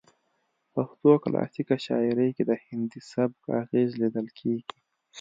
پښتو 0.73 1.11
کلاسیکه 1.23 1.75
شاعرۍ 1.85 2.29
کې 2.35 2.43
د 2.49 2.51
هندي 2.65 2.99
سبک 3.11 3.41
اغیز 3.61 3.89
لیدل 4.01 4.27
کیږي 4.39 4.71